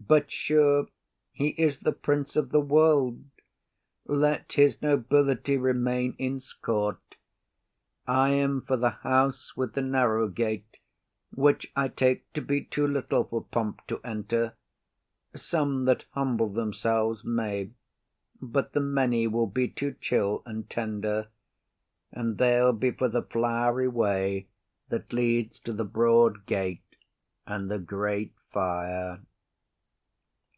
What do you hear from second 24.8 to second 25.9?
that leads to the